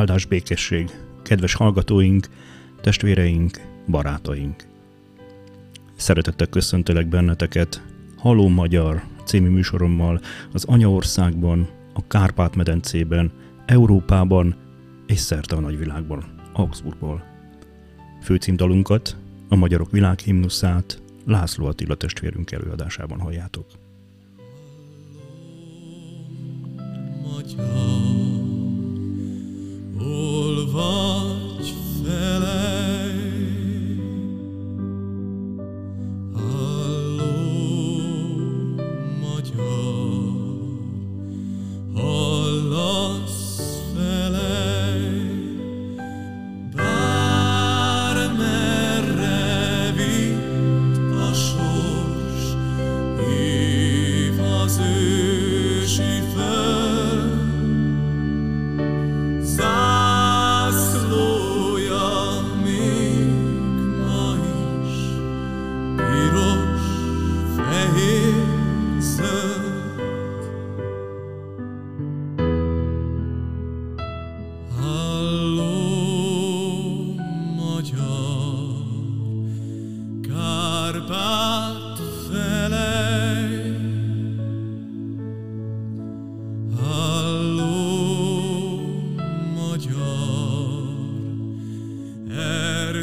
áldás 0.00 0.24
békesség, 0.24 0.90
kedves 1.22 1.54
hallgatóink, 1.54 2.28
testvéreink, 2.80 3.60
barátaink. 3.88 4.64
Szeretettel 5.96 6.46
köszöntelek 6.46 7.06
benneteket 7.06 7.82
Haló 8.16 8.48
Magyar 8.48 9.02
című 9.24 9.48
műsorommal 9.48 10.20
az 10.52 10.64
anyaországban, 10.64 11.68
a 11.94 12.06
Kárpát-medencében, 12.06 13.32
Európában 13.66 14.56
és 15.06 15.18
szerte 15.18 15.56
a 15.56 15.60
nagyvilágban, 15.60 16.24
Augsburgból. 16.52 17.24
Főcímdalunkat, 18.22 19.16
a 19.48 19.56
Magyarok 19.56 19.90
világhimnuszát 19.90 21.02
László 21.26 21.66
Attila 21.66 21.94
testvérünk 21.94 22.50
előadásában 22.50 23.20
halljátok. 23.20 23.66
Magyar, 27.22 27.89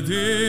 day. 0.07 0.46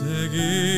세계 0.00 0.69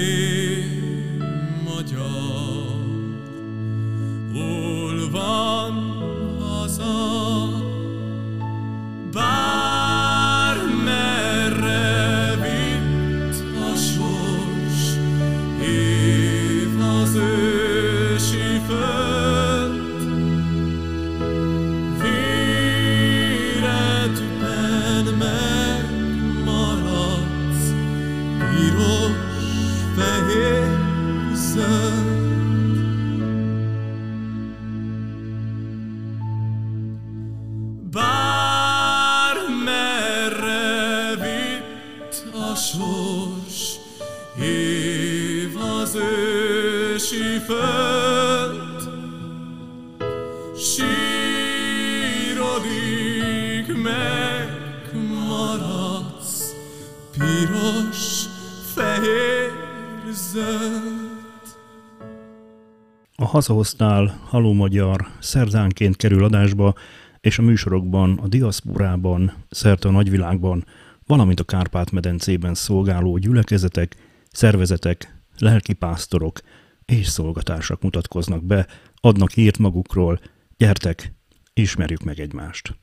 hazahoztál 63.33 64.21
Haló 64.29 64.53
Magyar 64.53 65.07
szerdánként 65.19 65.97
kerül 65.97 66.25
adásba, 66.25 66.75
és 67.21 67.39
a 67.39 67.43
műsorokban, 67.43 68.19
a 68.23 68.29
diaszporában, 68.29 69.33
szerte 69.51 69.89
a 69.89 69.91
nagyvilágban, 69.91 70.65
valamint 71.07 71.41
a 71.41 71.45
Kárpát-medencében 71.45 72.55
szolgáló 72.55 73.19
gyülekezetek, 73.19 73.97
szervezetek, 74.31 75.23
lelkipásztorok 75.39 76.41
és 76.85 77.07
szolgatársak 77.07 77.83
mutatkoznak 77.83 78.45
be, 78.45 78.67
adnak 78.95 79.31
hírt 79.31 79.59
magukról, 79.59 80.21
gyertek, 80.57 81.15
ismerjük 81.55 82.03
meg 82.03 82.21
egymást. 82.21 82.79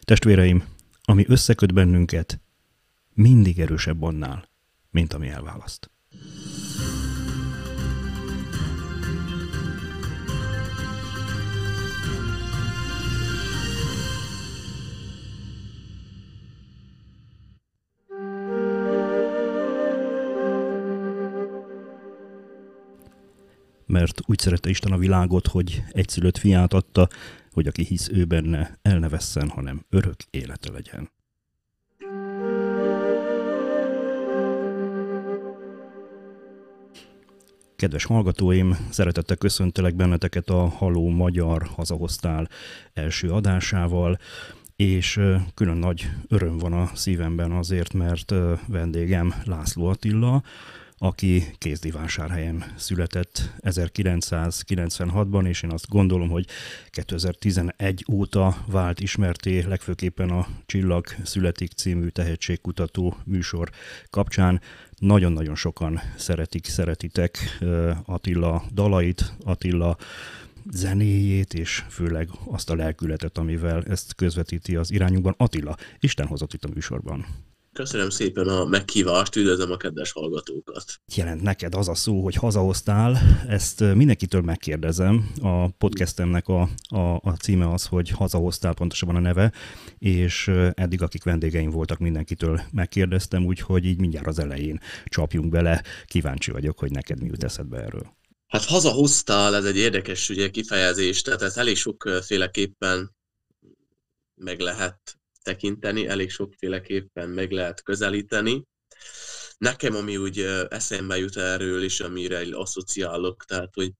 Testvéreim, 0.00 0.64
ami 1.02 1.24
összeköt 1.28 1.74
bennünket, 1.74 2.40
mindig 3.14 3.60
erősebb 3.60 4.02
annál, 4.02 4.48
mint 4.90 5.12
ami 5.12 5.28
elválaszt. 5.28 5.90
Mert 24.08 24.30
úgy 24.30 24.38
szerette 24.38 24.68
Isten 24.68 24.92
a 24.92 24.98
világot, 24.98 25.46
hogy 25.46 25.82
egyszülött 25.90 26.38
fiát 26.38 26.72
adta, 26.72 27.08
hogy 27.52 27.66
aki 27.66 27.84
hisz 27.84 28.08
ő 28.08 28.24
benne, 28.24 28.78
el 28.82 28.98
ne 28.98 29.08
vesszen, 29.08 29.48
hanem 29.48 29.84
örök 29.90 30.16
élete 30.30 30.72
legyen. 30.72 31.10
Kedves 37.76 38.04
hallgatóim, 38.04 38.76
szeretettel 38.90 39.36
köszöntelek 39.36 39.94
benneteket 39.94 40.48
a 40.48 40.68
Haló 40.68 41.08
Magyar 41.08 41.62
hazahoztál 41.74 42.48
első 42.92 43.30
adásával, 43.30 44.18
és 44.76 45.20
külön 45.54 45.76
nagy 45.76 46.10
öröm 46.28 46.58
van 46.58 46.72
a 46.72 46.90
szívemben 46.94 47.52
azért, 47.52 47.92
mert 47.92 48.34
vendégem 48.66 49.34
László 49.44 49.86
Attila, 49.86 50.42
aki 50.98 51.44
Kézdivásárhelyen 51.58 52.64
született 52.76 53.52
1996-ban, 53.60 55.46
és 55.46 55.62
én 55.62 55.70
azt 55.70 55.88
gondolom, 55.88 56.28
hogy 56.28 56.46
2011 56.90 58.04
óta 58.10 58.64
vált 58.66 59.00
ismerté, 59.00 59.60
legfőképpen 59.60 60.30
a 60.30 60.46
Csillag 60.66 61.06
születik 61.22 61.72
című 61.72 62.08
tehetségkutató 62.08 63.16
műsor 63.24 63.70
kapcsán. 64.10 64.60
Nagyon-nagyon 64.98 65.54
sokan 65.54 66.00
szeretik, 66.16 66.66
szeretitek 66.66 67.58
Attila 68.04 68.64
dalait, 68.72 69.32
Attila 69.44 69.96
zenéjét, 70.70 71.54
és 71.54 71.84
főleg 71.88 72.28
azt 72.44 72.70
a 72.70 72.74
lelkületet, 72.74 73.38
amivel 73.38 73.84
ezt 73.84 74.14
közvetíti 74.14 74.76
az 74.76 74.90
irányunkban. 74.90 75.34
Attila, 75.36 75.76
Isten 76.00 76.26
hozott 76.26 76.52
itt 76.52 76.64
a 76.64 76.68
műsorban. 76.74 77.26
Köszönöm 77.78 78.10
szépen 78.10 78.48
a 78.48 78.64
meghívást, 78.64 79.36
üdvözlöm 79.36 79.70
a 79.70 79.76
kedves 79.76 80.12
hallgatókat. 80.12 80.84
Jelent 81.14 81.42
neked 81.42 81.74
az 81.74 81.88
a 81.88 81.94
szó, 81.94 82.22
hogy 82.22 82.34
hazahoztál, 82.34 83.18
ezt 83.48 83.80
mindenkitől 83.80 84.40
megkérdezem. 84.40 85.30
A 85.42 85.68
podcastemnek 85.68 86.48
a, 86.48 86.68
a, 86.88 86.98
a 87.22 87.36
címe 87.40 87.72
az, 87.72 87.86
hogy 87.86 88.10
hazahoztál, 88.10 88.74
pontosabban 88.74 89.16
a 89.16 89.20
neve, 89.20 89.52
és 89.98 90.50
eddig 90.74 91.02
akik 91.02 91.24
vendégeim 91.24 91.70
voltak, 91.70 91.98
mindenkitől 91.98 92.60
megkérdeztem, 92.70 93.44
úgyhogy 93.44 93.84
így 93.84 94.00
mindjárt 94.00 94.26
az 94.26 94.38
elején 94.38 94.80
csapjunk 95.04 95.50
bele. 95.50 95.82
Kíváncsi 96.04 96.50
vagyok, 96.50 96.78
hogy 96.78 96.90
neked 96.90 97.22
mi 97.22 97.26
jut 97.26 97.44
eszedbe 97.44 97.76
erről. 97.76 98.16
Hát 98.46 98.64
hazahoztál, 98.64 99.56
ez 99.56 99.64
egy 99.64 99.76
érdekes 99.76 100.28
ugye, 100.28 100.50
kifejezés, 100.50 101.22
tehát 101.22 101.42
ez 101.42 101.56
elég 101.56 101.76
sokféleképpen 101.76 103.16
meg 104.34 104.60
lehet 104.60 105.17
tekinteni, 105.48 106.06
elég 106.06 106.30
sokféleképpen 106.30 107.28
meg 107.28 107.50
lehet 107.50 107.82
közelíteni. 107.82 108.64
Nekem, 109.58 109.94
ami 109.94 110.16
úgy 110.16 110.38
eszembe 110.68 111.18
jut 111.18 111.36
erről, 111.36 111.82
és 111.82 112.00
amire 112.00 112.46
asszociálok, 112.50 113.44
tehát, 113.44 113.74
hogy 113.74 113.92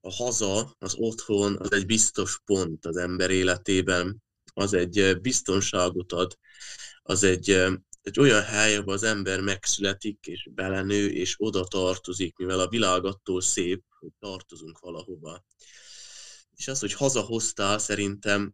a 0.00 0.12
haza, 0.12 0.74
az 0.78 0.94
otthon, 0.94 1.56
az 1.58 1.72
egy 1.72 1.86
biztos 1.86 2.40
pont 2.44 2.86
az 2.86 2.96
ember 2.96 3.30
életében, 3.30 4.22
az 4.54 4.72
egy 4.72 5.20
biztonságot 5.20 6.12
ad, 6.12 6.38
az 7.02 7.22
egy, 7.22 7.50
egy 8.02 8.20
olyan 8.20 8.42
hely, 8.42 8.76
ahol 8.76 8.92
az 8.92 9.02
ember 9.02 9.40
megszületik, 9.40 10.26
és 10.26 10.48
belenő, 10.54 11.10
és 11.10 11.34
oda 11.38 11.64
tartozik, 11.64 12.36
mivel 12.36 12.60
a 12.60 12.68
világ 12.68 13.04
attól 13.04 13.40
szép, 13.40 13.82
hogy 13.98 14.10
tartozunk 14.18 14.78
valahova. 14.78 15.44
És 16.50 16.68
az, 16.68 16.80
hogy 16.80 16.92
hazahoztál, 16.92 17.78
szerintem 17.78 18.52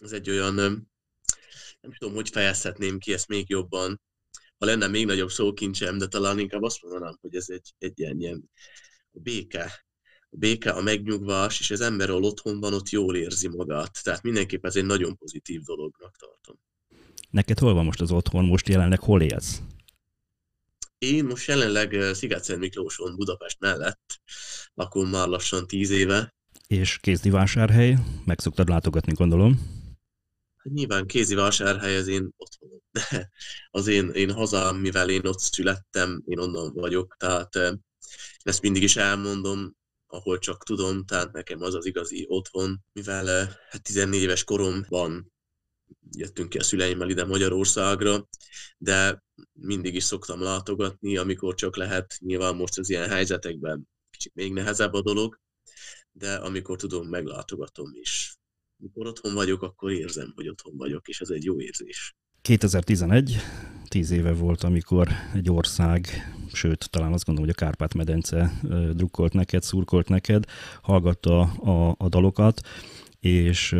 ez 0.00 0.12
egy 0.12 0.30
olyan, 0.30 0.54
nem 1.80 1.92
tudom, 1.98 2.14
hogy 2.14 2.28
fejezhetném 2.28 2.98
ki 2.98 3.12
ezt 3.12 3.28
még 3.28 3.48
jobban, 3.48 4.00
ha 4.58 4.66
lenne 4.66 4.86
még 4.86 5.06
nagyobb 5.06 5.30
szókincsem, 5.30 5.98
de 5.98 6.06
talán 6.06 6.38
inkább 6.38 6.62
azt 6.62 6.82
mondanám, 6.82 7.18
hogy 7.20 7.34
ez 7.34 7.48
egy, 7.48 7.74
egy 7.78 7.98
ilyen, 7.98 8.20
ilyen 8.20 8.50
béke, 9.10 9.84
a 10.30 10.36
béke, 10.36 10.70
a 10.70 10.82
megnyugvás, 10.82 11.60
és 11.60 11.70
az 11.70 11.80
ember, 11.80 12.10
ahol 12.10 12.24
otthon 12.24 12.60
van, 12.60 12.74
ott 12.74 12.88
jól 12.88 13.16
érzi 13.16 13.48
magát. 13.48 14.02
Tehát 14.02 14.22
mindenképp 14.22 14.64
ez 14.64 14.76
egy 14.76 14.84
nagyon 14.84 15.16
pozitív 15.16 15.62
dolognak 15.62 16.16
tartom. 16.16 16.56
Neked 17.30 17.58
hol 17.58 17.74
van 17.74 17.84
most 17.84 18.00
az 18.00 18.10
otthon? 18.10 18.44
Most 18.44 18.68
jelenleg 18.68 19.00
hol 19.00 19.22
élsz? 19.22 19.60
Én 20.98 21.24
most 21.24 21.48
jelenleg 21.48 22.14
sziget 22.14 22.56
Miklóson, 22.56 23.16
Budapest 23.16 23.60
mellett 23.60 24.20
lakom 24.74 25.08
már 25.08 25.28
lassan 25.28 25.66
tíz 25.66 25.90
éve. 25.90 26.34
És 26.66 26.98
Kézdivásárhely? 26.98 27.96
Meg 28.24 28.40
szoktad 28.40 28.68
látogatni, 28.68 29.12
gondolom? 29.12 29.79
Nyilván 30.74 31.06
kézi 31.06 31.34
vásárhely 31.34 31.96
az 31.96 32.08
én 32.08 32.30
otthonom, 32.36 32.80
de 32.90 33.30
az 33.70 33.86
én, 33.86 34.08
én 34.08 34.32
hazám, 34.32 34.76
mivel 34.76 35.10
én 35.10 35.26
ott 35.26 35.38
születtem, 35.38 36.22
én 36.26 36.38
onnan 36.38 36.72
vagyok, 36.72 37.16
tehát 37.18 37.56
ezt 38.42 38.62
mindig 38.62 38.82
is 38.82 38.96
elmondom, 38.96 39.76
ahol 40.06 40.38
csak 40.38 40.64
tudom, 40.64 41.04
tehát 41.04 41.32
nekem 41.32 41.62
az 41.62 41.74
az 41.74 41.86
igazi 41.86 42.24
otthon, 42.28 42.84
mivel 42.92 43.58
hát 43.68 43.82
14 43.82 44.20
éves 44.20 44.44
koromban 44.44 45.32
jöttünk 46.10 46.48
ki 46.48 46.58
a 46.58 46.62
szüleimmel 46.62 47.10
ide 47.10 47.24
Magyarországra, 47.24 48.28
de 48.78 49.22
mindig 49.52 49.94
is 49.94 50.04
szoktam 50.04 50.40
látogatni, 50.40 51.16
amikor 51.16 51.54
csak 51.54 51.76
lehet, 51.76 52.14
nyilván 52.18 52.56
most 52.56 52.78
az 52.78 52.90
ilyen 52.90 53.08
helyzetekben 53.08 53.88
kicsit 54.10 54.34
még 54.34 54.52
nehezebb 54.52 54.92
a 54.92 55.02
dolog, 55.02 55.40
de 56.12 56.34
amikor 56.34 56.76
tudom, 56.78 57.08
meglátogatom 57.08 57.90
is 57.92 58.39
mikor 58.80 59.06
otthon 59.06 59.34
vagyok, 59.34 59.62
akkor 59.62 59.90
érzem, 59.92 60.32
hogy 60.34 60.48
otthon 60.48 60.76
vagyok, 60.76 61.08
és 61.08 61.20
ez 61.20 61.28
egy 61.28 61.44
jó 61.44 61.60
érzés. 61.60 62.14
2011, 62.42 63.36
tíz 63.88 64.10
éve 64.10 64.32
volt, 64.32 64.62
amikor 64.62 65.08
egy 65.34 65.50
ország, 65.50 66.06
sőt, 66.52 66.90
talán 66.90 67.12
azt 67.12 67.24
gondolom, 67.24 67.50
hogy 67.50 67.58
a 67.60 67.64
Kárpát-medence 67.64 68.60
drukkolt 68.94 69.32
neked, 69.32 69.62
szurkolt 69.62 70.08
neked, 70.08 70.44
hallgatta 70.82 71.40
a, 71.40 71.94
a 71.98 72.08
dalokat, 72.08 72.60
és 73.20 73.76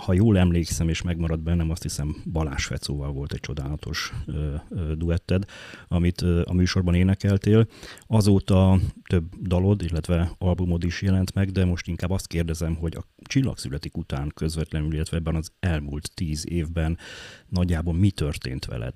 ha 0.00 0.12
jól 0.12 0.38
emlékszem, 0.38 0.88
és 0.88 1.02
megmaradt 1.02 1.42
bennem, 1.42 1.70
azt 1.70 1.82
hiszem 1.82 2.22
Balázs 2.32 2.64
Fecóval 2.64 3.12
volt 3.12 3.32
egy 3.32 3.40
csodálatos 3.40 4.12
ö, 4.26 4.54
ö, 4.68 4.94
duetted, 4.94 5.44
amit 5.88 6.22
ö, 6.22 6.42
a 6.44 6.52
műsorban 6.52 6.94
énekeltél. 6.94 7.66
Azóta 8.06 8.78
több 9.08 9.24
dalod, 9.42 9.82
illetve 9.82 10.32
albumod 10.38 10.84
is 10.84 11.02
jelent 11.02 11.34
meg, 11.34 11.50
de 11.50 11.64
most 11.64 11.86
inkább 11.86 12.10
azt 12.10 12.26
kérdezem, 12.26 12.74
hogy 12.74 12.96
a 12.96 13.04
Csillagszületik 13.28 13.96
után 13.96 14.32
közvetlenül, 14.34 14.94
illetve 14.94 15.16
ebben 15.16 15.34
az 15.34 15.52
elmúlt 15.60 16.10
tíz 16.14 16.48
évben 16.48 16.98
nagyjából 17.48 17.94
mi 17.94 18.10
történt 18.10 18.64
veled, 18.64 18.94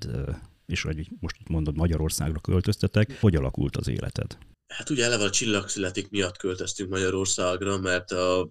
és 0.67 0.83
hogy 0.83 1.09
most 1.21 1.37
mondod, 1.49 1.77
Magyarországra 1.77 2.41
költöztetek, 2.41 3.17
hogy 3.21 3.37
alakult 3.37 3.77
az 3.77 3.89
életed? 3.89 4.39
Hát 4.75 4.91
ugye 4.91 5.05
eleve 5.05 5.25
a 5.25 5.31
Csillagszületik 5.31 6.11
miatt 6.11 6.37
költöztünk 6.37 6.91
Magyarországra, 6.91 7.79
mert 7.79 8.11
a 8.11 8.49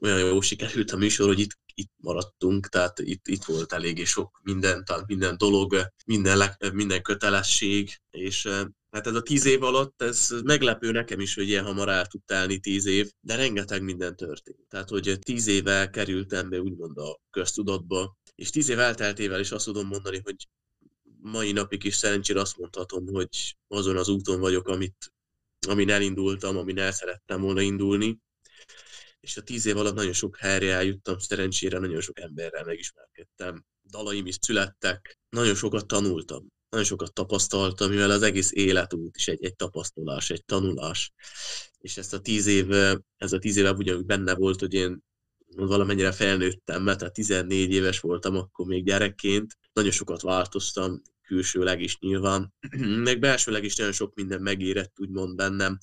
olyan 0.00 0.18
jó 0.18 0.40
sikerült 0.40 0.90
a 0.90 0.96
műsor, 0.96 1.26
hogy 1.26 1.38
itt, 1.38 1.58
itt 1.74 1.92
maradtunk, 1.96 2.68
tehát 2.68 2.98
itt, 2.98 3.26
itt 3.28 3.44
volt 3.44 3.72
eléggé 3.72 4.04
sok 4.04 4.40
minden, 4.42 4.84
tehát 4.84 5.06
minden 5.06 5.36
dolog, 5.36 5.76
minden, 6.06 6.56
minden 6.72 7.02
kötelesség, 7.02 8.00
és 8.10 8.48
Hát 8.90 9.06
ez 9.06 9.14
a 9.14 9.22
tíz 9.22 9.44
év 9.44 9.62
alatt, 9.62 10.02
ez 10.02 10.28
meglepő 10.44 10.90
nekem 10.90 11.20
is, 11.20 11.34
hogy 11.34 11.48
ilyen 11.48 11.64
hamar 11.64 11.88
el 11.88 12.06
tud 12.06 12.20
telni 12.24 12.58
tíz 12.58 12.86
év, 12.86 13.10
de 13.20 13.36
rengeteg 13.36 13.82
minden 13.82 14.16
történt. 14.16 14.58
Tehát, 14.68 14.88
hogy 14.88 15.18
tíz 15.20 15.46
éve 15.46 15.90
kerültem 15.90 16.48
be 16.48 16.60
úgymond 16.60 16.98
a 16.98 17.20
köztudatba, 17.30 18.16
és 18.34 18.50
tíz 18.50 18.68
év 18.68 18.78
elteltével 18.78 19.40
is 19.40 19.50
azt 19.50 19.64
tudom 19.64 19.86
mondani, 19.86 20.20
hogy 20.24 20.48
mai 21.20 21.52
napig 21.52 21.84
is 21.84 21.94
szerencsére 21.94 22.40
azt 22.40 22.58
mondhatom, 22.58 23.06
hogy 23.06 23.56
azon 23.68 23.96
az 23.96 24.08
úton 24.08 24.40
vagyok, 24.40 24.68
amit, 24.68 25.12
amin 25.68 25.90
elindultam, 25.90 26.56
amin 26.56 26.78
el 26.78 26.92
szerettem 26.92 27.40
volna 27.40 27.60
indulni 27.60 28.18
és 29.20 29.36
a 29.36 29.42
tíz 29.42 29.66
év 29.66 29.76
alatt 29.76 29.94
nagyon 29.94 30.12
sok 30.12 30.36
helyre 30.36 30.72
eljuttam, 30.74 31.18
szerencsére 31.18 31.78
nagyon 31.78 32.00
sok 32.00 32.20
emberrel 32.20 32.64
megismerkedtem, 32.64 33.64
dalaim 33.84 34.26
is 34.26 34.36
születtek, 34.40 35.18
nagyon 35.28 35.54
sokat 35.54 35.86
tanultam, 35.86 36.46
nagyon 36.68 36.86
sokat 36.86 37.12
tapasztaltam, 37.12 37.90
mivel 37.90 38.10
az 38.10 38.22
egész 38.22 38.50
életút 38.52 39.16
is 39.16 39.28
egy, 39.28 39.44
egy 39.44 39.56
tapasztalás, 39.56 40.30
egy 40.30 40.44
tanulás. 40.44 41.12
És 41.78 41.96
ezt 41.96 42.12
a 42.12 42.20
tíz 42.20 42.46
év, 42.46 42.70
ez 43.16 43.32
a 43.32 43.38
tíz 43.38 43.56
éve 43.56 43.72
ugyanúgy 43.72 44.04
benne 44.04 44.34
volt, 44.34 44.60
hogy 44.60 44.74
én 44.74 45.02
valamennyire 45.56 46.12
felnőttem, 46.12 46.82
mert 46.82 46.98
tehát 46.98 47.14
14 47.14 47.72
éves 47.72 48.00
voltam 48.00 48.36
akkor 48.36 48.66
még 48.66 48.84
gyerekként, 48.84 49.58
nagyon 49.72 49.90
sokat 49.90 50.22
változtam, 50.22 51.02
külsőleg 51.22 51.80
is 51.80 51.98
nyilván, 51.98 52.54
meg 53.08 53.18
belsőleg 53.18 53.64
is 53.64 53.76
nagyon 53.76 53.92
sok 53.92 54.14
minden 54.14 54.42
megérett 54.42 54.92
úgymond 55.00 55.36
bennem, 55.36 55.78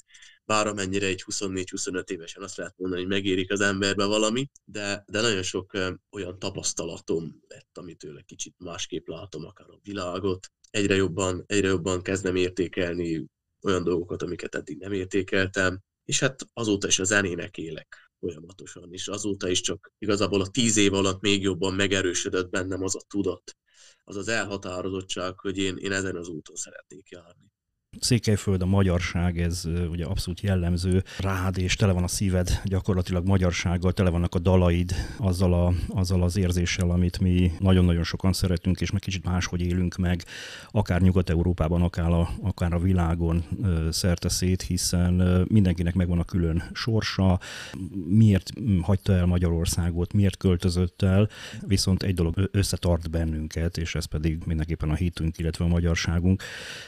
bár 0.47 0.67
amennyire 0.67 1.05
egy 1.05 1.23
24-25 1.25 2.09
évesen 2.09 2.43
azt 2.43 2.57
lehet 2.57 2.77
mondani, 2.77 3.01
hogy 3.01 3.09
megérik 3.09 3.51
az 3.51 3.61
emberbe 3.61 4.05
valami, 4.05 4.49
de, 4.65 5.03
de 5.07 5.21
nagyon 5.21 5.43
sok 5.43 5.77
olyan 6.11 6.39
tapasztalatom 6.39 7.41
lett, 7.47 7.77
amitől 7.77 8.17
egy 8.17 8.25
kicsit 8.25 8.55
másképp 8.57 9.07
látom 9.07 9.45
akár 9.45 9.69
a 9.69 9.79
világot. 9.83 10.51
Egyre 10.69 10.95
jobban, 10.95 11.43
egyre 11.47 11.67
jobban 11.67 12.01
kezdem 12.01 12.35
értékelni 12.35 13.25
olyan 13.61 13.83
dolgokat, 13.83 14.21
amiket 14.21 14.55
eddig 14.55 14.77
nem 14.77 14.91
értékeltem, 14.91 15.79
és 16.03 16.19
hát 16.19 16.47
azóta 16.53 16.87
is 16.87 16.99
a 16.99 17.03
zenének 17.03 17.57
élek 17.57 18.11
folyamatosan, 18.19 18.93
és 18.93 19.07
azóta 19.07 19.49
is 19.49 19.61
csak 19.61 19.91
igazából 19.97 20.41
a 20.41 20.47
tíz 20.47 20.77
év 20.77 20.93
alatt 20.93 21.21
még 21.21 21.41
jobban 21.41 21.73
megerősödött 21.73 22.49
bennem 22.49 22.83
az 22.83 22.95
a 22.95 23.01
tudat, 23.07 23.57
az 24.03 24.15
az 24.15 24.27
elhatározottság, 24.27 25.39
hogy 25.39 25.57
én, 25.57 25.77
én 25.77 25.91
ezen 25.91 26.15
az 26.15 26.27
úton 26.27 26.55
szeretnék 26.55 27.09
járni. 27.09 27.51
Székelyföld, 27.99 28.61
a 28.61 28.65
magyarság, 28.65 29.39
ez 29.39 29.63
ugye 29.89 30.05
abszolút 30.05 30.41
jellemző 30.41 31.03
rád, 31.19 31.57
és 31.57 31.75
tele 31.75 31.91
van 31.91 32.03
a 32.03 32.07
szíved 32.07 32.61
gyakorlatilag 32.63 33.25
magyarsággal, 33.25 33.91
tele 33.91 34.09
vannak 34.09 34.35
a 34.35 34.39
dalaid 34.39 34.93
azzal, 35.17 35.53
a, 35.53 35.73
azzal 35.87 36.23
az 36.23 36.37
érzéssel, 36.37 36.89
amit 36.89 37.19
mi 37.19 37.51
nagyon-nagyon 37.59 38.03
sokan 38.03 38.33
szeretünk, 38.33 38.81
és 38.81 38.91
meg 38.91 39.01
kicsit 39.01 39.25
máshogy 39.25 39.61
élünk 39.61 39.95
meg, 39.95 40.23
akár 40.71 41.01
Nyugat-Európában, 41.01 41.81
akár 41.81 42.11
a, 42.11 42.29
akár 42.41 42.73
a 42.73 42.79
világon 42.79 43.45
szerte 43.89 44.29
szét, 44.29 44.61
hiszen 44.61 45.45
mindenkinek 45.47 45.95
megvan 45.95 46.19
a 46.19 46.23
külön 46.23 46.63
sorsa, 46.73 47.39
miért 48.07 48.51
hagyta 48.81 49.13
el 49.13 49.25
Magyarországot, 49.25 50.13
miért 50.13 50.37
költözött 50.37 51.01
el, 51.01 51.29
viszont 51.61 52.03
egy 52.03 52.13
dolog 52.13 52.49
összetart 52.51 53.09
bennünket, 53.09 53.77
és 53.77 53.95
ez 53.95 54.05
pedig 54.05 54.41
mindenképpen 54.45 54.89
a 54.89 54.95
hitünk, 54.95 55.37
illetve 55.37 55.65
a 55.65 55.67
magyarságunk. 55.67 56.43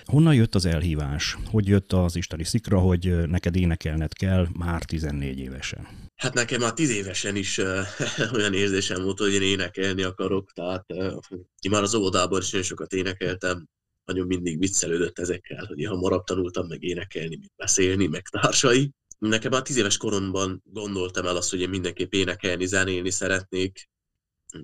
Honnan 0.05 0.33
jött 0.33 0.55
az 0.55 0.65
elhívás? 0.65 0.97
Kihívás? 0.99 1.37
Hogy 1.51 1.67
jött 1.67 1.93
az 1.93 2.15
isteni 2.15 2.43
szikra, 2.43 2.79
hogy 2.79 3.27
neked 3.27 3.55
énekelned 3.55 4.13
kell 4.13 4.47
már 4.57 4.85
14 4.85 5.39
évesen? 5.39 5.87
Hát 6.15 6.33
nekem 6.33 6.59
már 6.59 6.73
10 6.73 6.89
évesen 6.89 7.35
is 7.35 7.57
uh, 7.57 7.79
olyan 8.35 8.53
érzésem 8.53 9.03
volt, 9.03 9.17
hogy 9.17 9.33
én 9.33 9.41
énekelni 9.41 10.03
akarok, 10.03 10.51
tehát 10.51 10.85
uh, 10.93 11.13
én 11.61 11.71
már 11.71 11.83
az 11.83 11.95
óvodában 11.95 12.41
is 12.41 12.51
nagyon 12.51 12.65
sokat 12.65 12.93
énekeltem, 12.93 13.67
nagyon 14.05 14.27
mindig 14.27 14.59
viccelődött 14.59 15.19
ezekkel, 15.19 15.65
hogy 15.65 15.79
én 15.79 15.89
hamarabb 15.89 16.23
tanultam 16.23 16.67
meg 16.67 16.83
énekelni, 16.83 17.37
meg 17.39 17.51
beszélni, 17.55 18.07
meg 18.07 18.27
társai. 18.27 18.91
Nekem 19.17 19.51
már 19.51 19.61
10 19.61 19.77
éves 19.77 19.97
koromban 19.97 20.61
gondoltam 20.63 21.25
el 21.25 21.35
azt, 21.35 21.49
hogy 21.49 21.61
én 21.61 21.69
mindenképp 21.69 22.13
énekelni, 22.13 22.65
zenélni 22.65 23.11
szeretnék, 23.11 23.89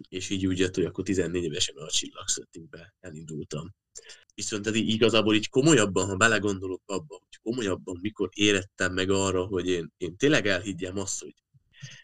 és 0.10 0.30
így 0.30 0.46
úgy 0.46 0.60
jött, 0.60 0.76
hogy 0.76 0.86
akkor 0.86 1.04
14 1.04 1.44
évesen 1.44 1.76
a 1.76 1.90
csillagszöttingbe 1.90 2.94
elindultam. 3.00 3.76
Viszont 4.36 4.68
ez 4.68 4.76
így 4.76 4.88
igazából 4.88 5.36
így 5.36 5.50
komolyabban, 5.50 6.06
ha 6.06 6.16
belegondolok 6.16 6.82
abba, 6.86 7.18
hogy 7.20 7.38
komolyabban 7.42 7.98
mikor 8.02 8.30
érettem 8.34 8.94
meg 8.94 9.10
arra, 9.10 9.46
hogy 9.46 9.68
én, 9.68 9.94
én 9.98 10.18
tényleg 10.18 10.48
elhiggyem 10.48 10.98
azt, 10.98 11.22
hogy, 11.22 11.34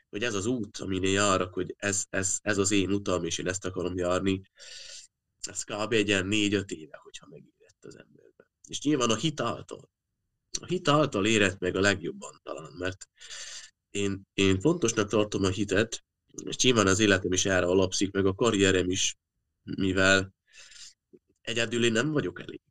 hogy 0.09 0.23
ez 0.23 0.33
az 0.33 0.45
út, 0.45 0.77
amin 0.77 1.03
én 1.03 1.11
járok, 1.11 1.53
hogy 1.53 1.73
ez, 1.77 2.05
ez, 2.09 2.37
ez 2.41 2.57
az 2.57 2.71
én 2.71 2.91
utam, 2.91 3.23
és 3.23 3.37
én 3.37 3.47
ezt 3.47 3.65
akarom 3.65 3.97
járni, 3.97 4.41
ez 5.41 5.63
kb. 5.63 5.93
egy 5.93 6.07
ilyen 6.07 6.27
négy-öt 6.27 6.71
éve, 6.71 6.99
hogyha 7.03 7.27
megérett 7.29 7.85
az 7.85 7.97
emberben. 7.97 8.47
És 8.67 8.81
nyilván 8.81 9.09
a 9.09 9.15
hit 9.15 9.39
által. 9.39 9.89
A 10.61 10.65
hit 10.65 10.87
által 10.87 11.25
érett 11.25 11.59
meg 11.59 11.75
a 11.75 11.79
legjobban 11.79 12.39
talán, 12.43 12.71
mert 12.77 13.09
én, 13.89 14.27
én 14.33 14.59
fontosnak 14.59 15.09
tartom 15.09 15.43
a 15.43 15.49
hitet, 15.49 16.05
és 16.45 16.55
nyilván 16.55 16.87
az 16.87 16.99
életem 16.99 17.31
is 17.31 17.45
erre 17.45 17.65
alapszik, 17.65 18.11
meg 18.11 18.25
a 18.25 18.33
karrierem 18.33 18.89
is, 18.89 19.17
mivel 19.63 20.33
egyedül 21.41 21.83
én 21.83 21.91
nem 21.91 22.11
vagyok 22.11 22.41
elég. 22.41 22.61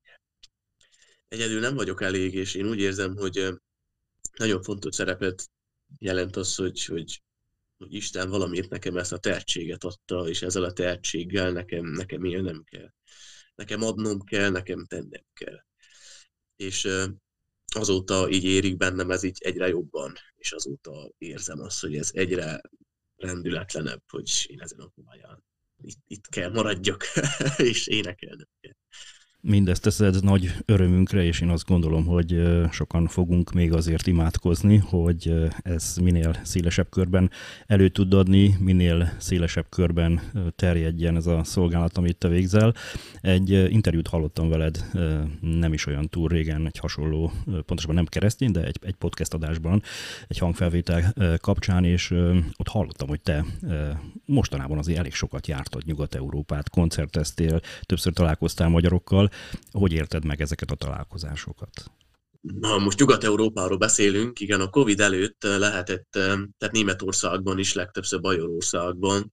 Egyedül 1.28 1.60
nem 1.60 1.74
vagyok 1.74 2.02
elég, 2.02 2.34
és 2.34 2.54
én 2.54 2.66
úgy 2.66 2.78
érzem, 2.78 3.16
hogy 3.16 3.54
nagyon 4.38 4.62
fontos 4.62 4.94
szerepet 4.94 5.50
jelent 5.98 6.36
az, 6.36 6.54
hogy, 6.54 6.84
hogy, 6.84 7.22
hogy 7.78 7.94
Isten 7.94 8.30
valamiért 8.30 8.70
nekem 8.70 8.96
ezt 8.96 9.12
a 9.12 9.18
tehetséget 9.18 9.84
adta, 9.84 10.28
és 10.28 10.42
ezzel 10.42 10.64
a 10.64 10.72
tehetséggel 10.72 11.52
nekem, 11.52 11.86
nekem 11.86 12.24
élnem 12.24 12.64
kell. 12.64 12.92
Nekem 13.54 13.82
adnom 13.82 14.24
kell, 14.24 14.50
nekem 14.50 14.86
tennem 14.86 15.24
kell. 15.32 15.64
És 16.56 16.88
azóta 17.74 18.30
így 18.30 18.44
érik 18.44 18.76
bennem 18.76 19.10
ez 19.10 19.22
így 19.22 19.38
egyre 19.40 19.68
jobban, 19.68 20.14
és 20.36 20.52
azóta 20.52 21.10
érzem 21.18 21.60
azt, 21.60 21.80
hogy 21.80 21.96
ez 21.96 22.10
egyre 22.12 22.60
rendületlenebb, 23.20 24.02
hogy 24.08 24.46
én 24.48 24.60
ezen 24.60 24.80
a 24.80 24.92
pályán 25.04 25.44
itt, 25.82 26.02
itt 26.06 26.28
kell 26.28 26.50
maradjak, 26.50 27.04
és 27.70 27.86
énekelnem 27.86 28.48
kell. 28.60 28.72
Mindezt 29.42 29.82
teszed 29.82 30.24
nagy 30.24 30.54
örömünkre, 30.64 31.22
és 31.24 31.40
én 31.40 31.48
azt 31.48 31.66
gondolom, 31.66 32.06
hogy 32.06 32.42
sokan 32.70 33.06
fogunk 33.06 33.52
még 33.52 33.72
azért 33.72 34.06
imádkozni, 34.06 34.76
hogy 34.76 35.34
ez 35.62 35.96
minél 36.02 36.36
szélesebb 36.42 36.88
körben 36.90 37.30
elő 37.66 37.88
tud 37.88 38.14
adni, 38.14 38.56
minél 38.58 39.12
szélesebb 39.18 39.66
körben 39.68 40.20
terjedjen 40.56 41.16
ez 41.16 41.26
a 41.26 41.44
szolgálat, 41.44 41.96
amit 41.96 42.16
te 42.16 42.28
végzel. 42.28 42.74
Egy 43.20 43.50
interjút 43.50 44.08
hallottam 44.08 44.48
veled 44.48 44.84
nem 45.40 45.72
is 45.72 45.86
olyan 45.86 46.08
túl 46.08 46.28
régen, 46.28 46.66
egy 46.66 46.78
hasonló, 46.78 47.32
pontosabban 47.44 47.94
nem 47.94 48.06
keresztény, 48.06 48.50
de 48.50 48.64
egy, 48.64 48.78
egy 48.82 48.94
podcast 48.94 49.34
adásban, 49.34 49.82
egy 50.28 50.38
hangfelvétel 50.38 51.14
kapcsán, 51.40 51.84
és 51.84 52.10
ott 52.56 52.68
hallottam, 52.68 53.08
hogy 53.08 53.20
te 53.20 53.44
mostanában 54.24 54.78
azért 54.78 54.98
elég 54.98 55.14
sokat 55.14 55.46
jártad 55.46 55.82
Nyugat-Európát, 55.84 56.70
koncerteztél, 56.70 57.60
többször 57.82 58.12
találkoztál 58.12 58.68
magyarokkal, 58.68 59.29
hogy 59.70 59.92
érted 59.92 60.24
meg 60.24 60.40
ezeket 60.40 60.70
a 60.70 60.74
találkozásokat? 60.74 61.70
Ha 62.60 62.78
most 62.78 62.98
Nyugat-Európáról 62.98 63.76
beszélünk, 63.76 64.40
igen, 64.40 64.60
a 64.60 64.70
Covid 64.70 65.00
előtt 65.00 65.42
lehetett, 65.42 66.08
tehát 66.10 66.70
Németországban 66.72 67.58
is, 67.58 67.72
legtöbbször 67.72 68.20
Bajorországban 68.20 69.32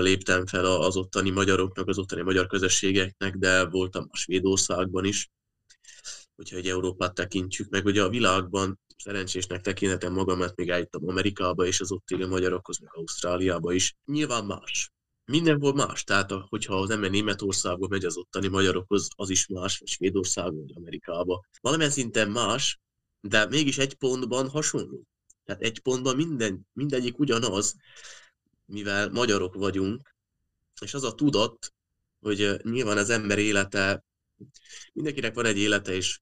léptem 0.00 0.46
fel 0.46 0.64
az 0.64 0.96
ottani 0.96 1.30
magyaroknak, 1.30 1.88
az 1.88 1.98
ottani 1.98 2.22
magyar 2.22 2.46
közösségeknek, 2.46 3.36
de 3.36 3.64
voltam 3.64 4.06
a 4.10 4.16
Svédországban 4.16 5.04
is, 5.04 5.30
hogyha 6.36 6.56
egy 6.56 6.68
Európát 6.68 7.14
tekintjük 7.14 7.68
meg. 7.70 7.84
Ugye 7.84 8.02
a 8.02 8.08
világban 8.08 8.80
szerencsésnek 8.96 9.60
tekintem 9.60 10.12
magam, 10.12 10.38
mert 10.38 10.56
még 10.56 10.68
eljutottam 10.68 11.08
Amerikába, 11.08 11.66
és 11.66 11.80
az 11.80 11.92
ott 11.92 12.10
élő 12.10 12.28
magyarokhoz, 12.28 12.78
meg 12.78 12.90
Ausztráliába 12.94 13.72
is. 13.72 13.96
Nyilván 14.04 14.44
más 14.44 14.92
mindenhol 15.24 15.74
más. 15.74 16.04
Tehát, 16.04 16.32
hogyha 16.48 16.80
az 16.80 16.90
ember 16.90 17.10
Németországba 17.10 17.88
megy 17.88 18.04
az 18.04 18.16
ottani 18.16 18.48
magyarokhoz, 18.48 19.08
az 19.16 19.30
is 19.30 19.46
más, 19.46 19.78
vagy 19.78 19.88
Svédországba, 19.88 20.60
vagy 20.60 20.72
Amerikába. 20.74 21.44
Valamilyen 21.60 21.92
szinten 21.92 22.30
más, 22.30 22.80
de 23.20 23.46
mégis 23.46 23.78
egy 23.78 23.94
pontban 23.94 24.48
hasonló. 24.48 25.02
Tehát 25.44 25.62
egy 25.62 25.80
pontban 25.80 26.16
minden, 26.16 26.66
mindegyik 26.72 27.18
ugyanaz, 27.18 27.74
mivel 28.66 29.10
magyarok 29.10 29.54
vagyunk, 29.54 30.14
és 30.80 30.94
az 30.94 31.04
a 31.04 31.14
tudat, 31.14 31.72
hogy 32.20 32.60
nyilván 32.62 32.96
az 32.96 33.10
ember 33.10 33.38
élete, 33.38 34.04
mindenkinek 34.92 35.34
van 35.34 35.44
egy 35.44 35.58
élete, 35.58 35.92
és 35.92 36.20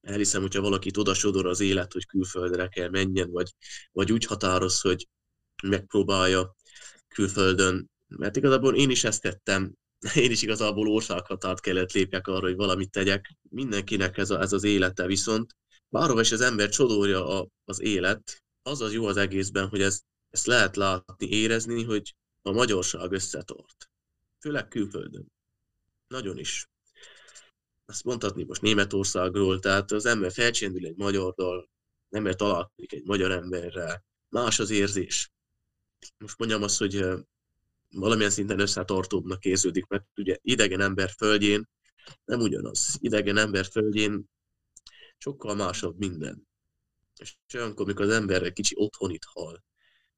elhiszem, 0.00 0.40
hogyha 0.40 0.60
valakit 0.60 0.96
oda 0.96 1.14
sodor 1.14 1.46
az 1.46 1.60
élet, 1.60 1.92
hogy 1.92 2.06
külföldre 2.06 2.68
kell 2.68 2.88
menjen, 2.88 3.30
vagy, 3.30 3.54
vagy 3.92 4.12
úgy 4.12 4.24
határoz, 4.24 4.80
hogy 4.80 5.08
megpróbálja 5.62 6.54
külföldön 7.08 7.90
mert 8.16 8.36
igazából 8.36 8.76
én 8.76 8.90
is 8.90 9.04
ezt 9.04 9.22
tettem, 9.22 9.74
én 10.14 10.30
is 10.30 10.42
igazából 10.42 10.88
országhatárt 10.88 11.60
kellett 11.60 11.92
lépjek 11.92 12.26
arra, 12.26 12.46
hogy 12.46 12.56
valamit 12.56 12.90
tegyek. 12.90 13.36
Mindenkinek 13.50 14.18
ez, 14.18 14.30
a, 14.30 14.40
ez 14.40 14.52
az 14.52 14.64
élete 14.64 15.06
viszont, 15.06 15.56
bárhova 15.88 16.20
is 16.20 16.32
az 16.32 16.40
ember 16.40 16.68
csodolja 16.68 17.40
a, 17.40 17.48
az 17.64 17.80
élet, 17.80 18.42
az 18.62 18.80
az 18.80 18.92
jó 18.92 19.06
az 19.06 19.16
egészben, 19.16 19.68
hogy 19.68 19.82
ez, 19.82 20.00
ezt 20.30 20.46
lehet 20.46 20.76
látni, 20.76 21.28
érezni, 21.28 21.84
hogy 21.84 22.14
a 22.42 22.50
magyarság 22.50 23.12
összetart. 23.12 23.90
Főleg 24.40 24.68
külföldön. 24.68 25.32
Nagyon 26.08 26.38
is. 26.38 26.68
Azt 27.84 28.04
mondhatni 28.04 28.42
most 28.42 28.62
Németországról, 28.62 29.58
tehát 29.58 29.90
az 29.90 30.06
ember 30.06 30.32
felcsendül 30.32 30.86
egy 30.86 30.96
magyarral, 30.96 31.68
ember 32.10 32.34
találkozik 32.34 32.92
egy 32.92 33.04
magyar 33.04 33.30
emberrel, 33.30 34.04
más 34.28 34.58
az 34.58 34.70
érzés. 34.70 35.30
Most 36.18 36.38
mondjam 36.38 36.62
azt, 36.62 36.78
hogy 36.78 37.04
valamilyen 37.90 38.30
szinten 38.30 38.60
összetartóbbnak 38.60 39.44
érződik, 39.44 39.86
mert 39.86 40.04
ugye 40.16 40.36
idegen 40.42 40.80
ember 40.80 41.10
földjén 41.10 41.68
nem 42.24 42.40
ugyanaz. 42.40 42.96
Idegen 43.00 43.36
ember 43.36 43.66
földjén 43.66 44.30
sokkal 45.18 45.54
másabb 45.54 45.98
minden. 45.98 46.48
És 47.16 47.36
olyankor, 47.54 47.84
amikor 47.84 48.04
az 48.04 48.12
ember 48.12 48.42
egy 48.42 48.52
kicsi 48.52 48.74
otthonit 48.78 49.24
hal, 49.24 49.64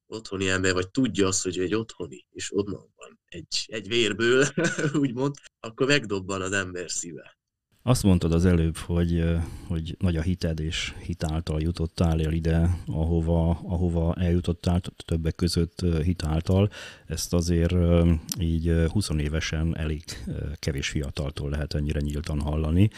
otthoni 0.06 0.48
ember, 0.48 0.72
vagy 0.72 0.90
tudja 0.90 1.26
azt, 1.26 1.42
hogy 1.42 1.58
egy 1.58 1.74
otthoni, 1.74 2.26
és 2.30 2.54
onnan 2.54 2.92
van 2.94 3.20
egy, 3.24 3.64
egy 3.66 3.88
vérből, 3.88 4.46
úgymond, 5.02 5.34
akkor 5.60 5.86
megdobban 5.86 6.42
az 6.42 6.52
ember 6.52 6.90
szíve. 6.90 7.38
Azt 7.84 8.02
mondtad 8.02 8.32
az 8.32 8.44
előbb, 8.44 8.76
hogy, 8.76 9.24
hogy 9.66 9.96
nagy 9.98 10.16
a 10.16 10.22
hited, 10.22 10.60
és 10.60 10.94
hitáltal 11.04 11.60
jutottál 11.60 12.20
el 12.20 12.32
ide, 12.32 12.78
ahova, 12.86 13.50
ahova 13.50 14.14
eljutottál, 14.14 14.80
többek 15.04 15.34
között 15.34 15.84
hitáltal. 16.02 16.70
Ezt 17.06 17.32
azért 17.32 17.74
így 18.40 18.74
20 18.88 19.08
évesen 19.18 19.76
elég 19.76 20.04
kevés 20.54 20.88
fiataltól 20.88 21.50
lehet 21.50 21.74
ennyire 21.74 22.00
nyíltan 22.00 22.40
hallani. 22.40 22.90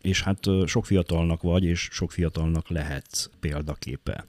És 0.00 0.22
hát 0.22 0.40
sok 0.66 0.86
fiatalnak 0.86 1.42
vagy, 1.42 1.64
és 1.64 1.88
sok 1.92 2.12
fiatalnak 2.12 2.68
lehetsz 2.68 3.30
példaképe. 3.40 4.24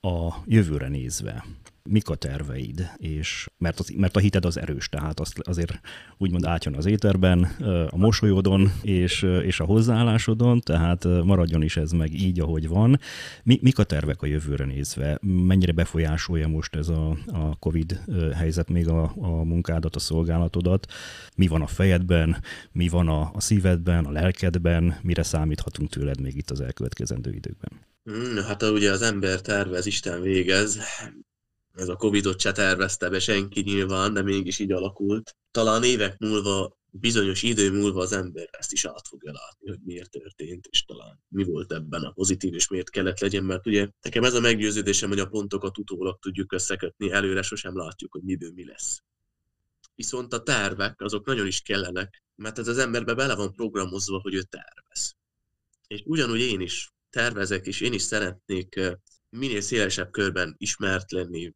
A 0.00 0.34
jövőre 0.46 0.88
nézve, 0.88 1.44
mik 1.88 2.08
a 2.08 2.14
terveid, 2.14 2.90
és 2.96 3.48
mert, 3.58 3.78
az, 3.78 3.92
mert 3.96 4.16
a 4.16 4.20
hited 4.20 4.44
az 4.44 4.58
erős, 4.58 4.88
tehát 4.88 5.20
azt 5.20 5.38
azért 5.38 5.80
úgymond 6.16 6.44
átjön 6.44 6.74
az 6.74 6.86
éterben, 6.86 7.42
a 7.90 7.96
mosolyodon 7.96 8.72
és, 8.82 9.22
és 9.22 9.60
a 9.60 9.64
hozzáállásodon, 9.64 10.60
tehát 10.60 11.04
maradjon 11.04 11.62
is 11.62 11.76
ez 11.76 11.92
meg 11.92 12.14
így, 12.14 12.40
ahogy 12.40 12.68
van. 12.68 13.00
Mi, 13.42 13.58
mik 13.62 13.78
a 13.78 13.84
tervek 13.84 14.22
a 14.22 14.26
jövőre 14.26 14.64
nézve? 14.64 15.18
Mennyire 15.22 15.72
befolyásolja 15.72 16.48
most 16.48 16.74
ez 16.74 16.88
a, 16.88 17.16
a 17.26 17.56
COVID 17.58 18.00
helyzet 18.34 18.68
még 18.68 18.88
a, 18.88 19.12
a 19.16 19.44
munkádat, 19.44 19.96
a 19.96 19.98
szolgálatodat? 19.98 20.86
Mi 21.36 21.46
van 21.46 21.62
a 21.62 21.66
fejedben, 21.66 22.42
mi 22.72 22.88
van 22.88 23.08
a, 23.08 23.30
a 23.34 23.40
szívedben, 23.40 24.04
a 24.04 24.10
lelkedben, 24.10 24.98
mire 25.02 25.22
számíthatunk 25.22 25.90
tőled 25.90 26.20
még 26.20 26.36
itt 26.36 26.50
az 26.50 26.60
elkövetkezendő 26.60 27.32
időkben? 27.32 27.70
Hmm, 28.04 28.44
hát 28.44 28.62
ugye 28.62 28.90
az 28.90 29.02
ember 29.02 29.40
tervez, 29.40 29.86
Isten 29.86 30.22
végez 30.22 30.78
ez 31.78 31.88
a 31.88 31.96
Covid-ot 31.96 32.40
se 32.40 32.52
tervezte 32.52 33.08
be 33.08 33.18
senki 33.18 33.60
nyilván, 33.60 34.12
de 34.12 34.22
mégis 34.22 34.58
így 34.58 34.72
alakult. 34.72 35.36
Talán 35.50 35.84
évek 35.84 36.18
múlva, 36.18 36.78
bizonyos 36.90 37.42
idő 37.42 37.72
múlva 37.72 38.00
az 38.00 38.12
ember 38.12 38.48
ezt 38.50 38.72
is 38.72 38.84
át 38.84 39.08
fogja 39.08 39.32
látni, 39.32 39.68
hogy 39.68 39.78
miért 39.84 40.10
történt, 40.10 40.66
és 40.70 40.84
talán 40.84 41.22
mi 41.28 41.44
volt 41.44 41.72
ebben 41.72 42.02
a 42.02 42.10
pozitív, 42.10 42.54
és 42.54 42.68
miért 42.68 42.90
kellett 42.90 43.20
legyen, 43.20 43.44
mert 43.44 43.66
ugye 43.66 43.88
nekem 44.02 44.24
ez 44.24 44.34
a 44.34 44.40
meggyőződésem, 44.40 45.08
hogy 45.08 45.18
a 45.18 45.26
pontokat 45.26 45.78
utólag 45.78 46.18
tudjuk 46.18 46.52
összekötni, 46.52 47.10
előre 47.10 47.42
sosem 47.42 47.76
látjuk, 47.76 48.12
hogy 48.12 48.22
miből 48.22 48.52
mi 48.54 48.64
lesz. 48.64 49.02
Viszont 49.94 50.32
a 50.32 50.42
tervek, 50.42 51.00
azok 51.00 51.26
nagyon 51.26 51.46
is 51.46 51.60
kellenek, 51.60 52.22
mert 52.34 52.58
ez 52.58 52.68
az 52.68 52.78
emberbe 52.78 53.14
bele 53.14 53.34
van 53.34 53.54
programozva, 53.54 54.20
hogy 54.20 54.34
ő 54.34 54.42
tervez. 54.42 55.16
És 55.86 56.02
ugyanúgy 56.04 56.40
én 56.40 56.60
is 56.60 56.92
tervezek, 57.10 57.66
és 57.66 57.80
én 57.80 57.92
is 57.92 58.02
szeretnék 58.02 58.76
eh, 58.76 58.92
minél 59.30 59.60
szélesebb 59.60 60.10
körben 60.10 60.54
ismert 60.58 61.10
lenni, 61.10 61.52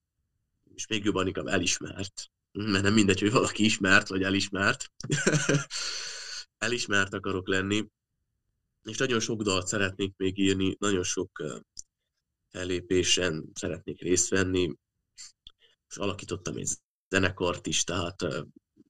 és 0.83 0.89
még 0.89 1.05
jobban 1.05 1.27
inkább 1.27 1.47
elismert, 1.47 2.31
mert 2.53 2.83
nem 2.83 2.93
mindegy, 2.93 3.21
hogy 3.21 3.31
valaki 3.31 3.65
ismert 3.65 4.09
vagy 4.09 4.23
elismert. 4.23 4.93
elismert 6.67 7.15
akarok 7.15 7.49
lenni, 7.49 7.87
és 8.83 8.97
nagyon 8.97 9.21
sok 9.21 9.43
dalt 9.43 9.67
szeretnék 9.67 10.15
még 10.17 10.39
írni, 10.39 10.77
nagyon 10.79 11.03
sok 11.03 11.43
fellépésen 12.49 13.51
szeretnék 13.55 14.01
részt 14.01 14.29
venni, 14.29 14.75
és 15.89 15.97
alakítottam 15.97 16.57
egy 16.57 16.69
zenekart 17.09 17.67
is, 17.67 17.85
tehát 17.85 18.27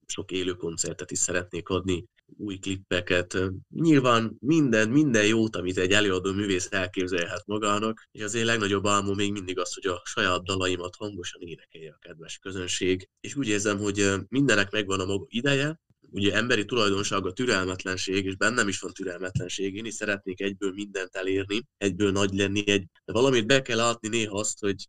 sok 0.05 0.31
élő 0.31 0.53
koncertet 0.55 1.11
is 1.11 1.19
szeretnék 1.19 1.69
adni, 1.69 2.05
új 2.37 2.57
klippeket. 2.57 3.37
Nyilván 3.69 4.35
minden, 4.39 4.89
minden 4.89 5.25
jót, 5.25 5.55
amit 5.55 5.77
egy 5.77 5.91
előadó 5.91 6.31
művész 6.31 6.67
elképzelhet 6.71 7.43
magának, 7.45 8.07
és 8.11 8.23
az 8.23 8.33
én 8.33 8.45
legnagyobb 8.45 8.87
álmom 8.87 9.15
még 9.15 9.31
mindig 9.31 9.59
az, 9.59 9.73
hogy 9.73 9.85
a 9.85 10.01
saját 10.05 10.43
dalaimat 10.43 10.95
hangosan 10.95 11.41
énekelje 11.41 11.91
a 11.91 12.07
kedves 12.07 12.37
közönség. 12.37 13.09
És 13.19 13.35
úgy 13.35 13.47
érzem, 13.47 13.77
hogy 13.77 14.13
mindenek 14.29 14.71
megvan 14.71 14.99
a 14.99 15.05
maga 15.05 15.25
ideje, 15.27 15.79
ugye 16.11 16.33
emberi 16.33 16.65
tulajdonság 16.65 17.25
a 17.25 17.33
türelmetlenség, 17.33 18.25
és 18.25 18.35
bennem 18.35 18.67
is 18.67 18.79
van 18.79 18.93
türelmetlenség, 18.93 19.75
én 19.75 19.85
is 19.85 19.93
szeretnék 19.93 20.41
egyből 20.41 20.71
mindent 20.71 21.15
elérni, 21.15 21.67
egyből 21.77 22.11
nagy 22.11 22.33
lenni, 22.33 22.69
egy, 22.69 22.85
de 23.05 23.13
valamit 23.13 23.47
be 23.47 23.61
kell 23.61 23.77
látni 23.77 24.07
néha 24.07 24.39
azt, 24.39 24.59
hogy, 24.59 24.87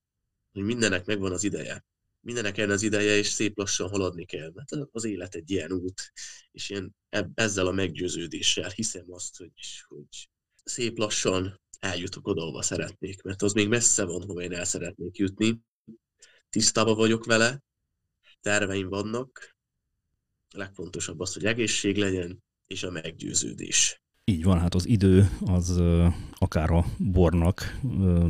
hogy 0.52 0.62
mindenek 0.62 1.04
megvan 1.04 1.32
az 1.32 1.44
ideje 1.44 1.84
mindenek 2.24 2.58
az 2.58 2.82
ideje, 2.82 3.16
és 3.16 3.26
szép 3.26 3.58
lassan 3.58 3.88
haladni 3.88 4.24
kell, 4.24 4.50
mert 4.54 4.88
az 4.92 5.04
élet 5.04 5.34
egy 5.34 5.50
ilyen 5.50 5.72
út, 5.72 6.12
és 6.50 6.70
én 6.70 6.94
ezzel 7.34 7.66
a 7.66 7.72
meggyőződéssel 7.72 8.70
hiszem 8.70 9.12
azt, 9.12 9.36
hogy, 9.36 9.52
hogy 9.88 10.28
szép 10.64 10.98
lassan 10.98 11.60
eljutok 11.78 12.26
oda, 12.26 12.42
ahova 12.42 12.62
szeretnék, 12.62 13.22
mert 13.22 13.42
az 13.42 13.52
még 13.52 13.68
messze 13.68 14.04
van, 14.04 14.22
hova 14.22 14.42
én 14.42 14.52
el 14.52 14.64
szeretnék 14.64 15.16
jutni. 15.16 15.60
Tisztában 16.50 16.96
vagyok 16.96 17.24
vele, 17.24 17.62
terveim 18.40 18.88
vannak, 18.88 19.56
a 20.50 20.58
legfontosabb 20.58 21.20
az, 21.20 21.34
hogy 21.34 21.44
egészség 21.44 21.96
legyen, 21.96 22.44
és 22.66 22.82
a 22.82 22.90
meggyőződés. 22.90 24.03
Így 24.26 24.44
van, 24.44 24.60
hát 24.60 24.74
az 24.74 24.88
idő 24.88 25.30
az 25.46 25.82
akár 26.32 26.70
a 26.70 26.84
bornak 26.98 27.78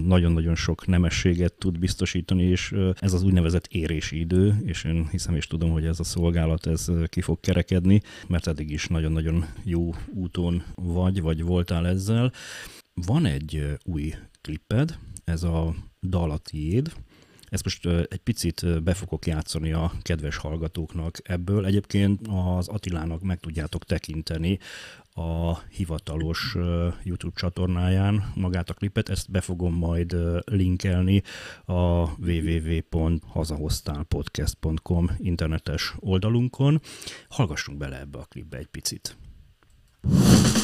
nagyon-nagyon 0.05 0.55
sok 0.55 0.87
nemességet 0.87 1.53
tud 1.53 1.79
biztosítani, 1.79 2.43
és 2.43 2.75
ez 2.95 3.13
az 3.13 3.23
úgynevezett 3.23 3.67
érési 3.67 4.19
idő, 4.19 4.57
és 4.65 4.85
én 4.85 5.09
hiszem 5.11 5.35
és 5.35 5.47
tudom, 5.47 5.71
hogy 5.71 5.87
ez 5.87 6.01
a 6.01 6.05
szolgálat 6.05 6.67
ez 6.67 6.91
ki 7.07 7.21
fog 7.21 7.41
kerekedni, 7.41 8.03
mert 8.27 8.47
eddig 8.47 8.71
is 8.71 8.87
nagyon-nagyon 8.87 9.47
jó 9.63 9.95
úton 10.15 10.63
vagy, 10.75 11.21
vagy 11.21 11.43
voltál 11.43 11.87
ezzel. 11.87 12.33
Van 12.95 13.27
egy 13.27 13.77
új 13.85 14.15
klipped, 14.41 14.99
ez 15.25 15.43
a 15.43 15.75
dal 16.03 16.31
a 16.31 16.39
tiéd, 16.39 16.93
ezt 17.49 17.65
most 17.65 17.87
egy 17.87 18.21
picit 18.23 18.83
be 18.83 18.95
fogok 18.95 19.27
játszani 19.27 19.73
a 19.73 19.93
kedves 20.03 20.37
hallgatóknak 20.37 21.19
ebből. 21.23 21.67
Egyébként 21.67 22.21
az 22.29 22.69
Attilának 22.69 23.23
meg 23.23 23.41
tudjátok 23.41 23.85
tekinteni 23.85 24.59
a 25.15 25.59
hivatalos 25.59 26.57
YouTube 27.03 27.37
csatornáján 27.37 28.33
magát 28.35 28.71
a 28.71 28.75
klipet, 28.75 29.09
ezt 29.09 29.31
be 29.31 29.41
fogom 29.41 29.75
majd 29.75 30.17
linkelni 30.45 31.23
a 31.65 32.09
www.hazahoztálpodcast.com 32.19 35.11
internetes 35.19 35.95
oldalunkon. 35.99 36.81
Hallgassunk 37.29 37.79
bele 37.79 38.01
ebbe 38.01 38.19
a 38.19 38.25
klipbe 38.25 38.57
egy 38.57 38.67
picit. 38.67 39.17
hallották 40.03 40.64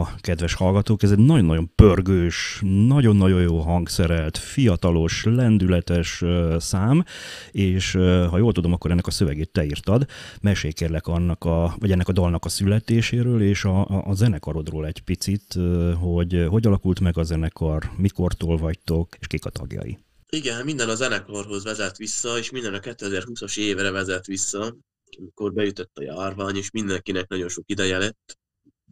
a 0.00 0.14
kedves 0.20 0.54
hallgatók, 0.54 1.02
ez 1.02 1.10
egy 1.10 1.18
nagyon-nagyon 1.18 1.70
pörgős, 1.74 2.60
nagyon-nagyon 2.86 3.40
jó 3.40 3.58
hangszerelt, 3.58 4.38
fiatalos, 4.38 5.24
lendületes 5.24 6.24
szám, 6.58 7.04
és 7.50 7.92
ha 8.30 8.38
jól 8.38 8.52
tudom, 8.52 8.72
akkor 8.72 8.90
ennek 8.90 9.06
a 9.06 9.10
szövegét 9.10 9.50
te 9.50 9.64
írtad. 9.64 10.06
Mesélj 10.40 10.72
kérlek 10.72 11.06
annak 11.06 11.44
a, 11.44 11.74
vagy 11.78 11.90
ennek 11.90 12.08
a 12.08 12.12
dalnak 12.12 12.44
a 12.44 12.48
születéséről, 12.48 13.42
és 13.42 13.64
a, 13.64 13.88
a, 13.88 14.02
a 14.06 14.14
zenekarodról 14.14 14.86
egy 14.86 15.00
picit, 15.00 15.54
hogy 16.00 16.46
hogy 16.48 16.66
alakult 16.66 17.00
meg 17.00 17.18
a 17.18 17.22
zenekar, 17.22 17.90
mikortól 17.96 18.56
vagytok, 18.56 19.16
és 19.20 19.26
kik 19.26 19.44
a 19.44 19.50
tagjai. 19.50 19.98
Igen, 20.28 20.64
minden 20.64 20.88
a 20.88 20.94
zenekarhoz 20.94 21.64
vezet 21.64 21.96
vissza, 21.96 22.38
és 22.38 22.50
minden 22.50 22.74
a 22.74 22.78
2020-as 22.78 23.58
évre 23.58 23.90
vezet 23.90 24.26
vissza, 24.26 24.76
amikor 25.18 25.52
beütött 25.52 25.96
a 25.96 26.02
járvány, 26.02 26.56
és 26.56 26.70
mindenkinek 26.70 27.28
nagyon 27.28 27.48
sok 27.48 27.64
ideje 27.66 27.98
lett 27.98 28.38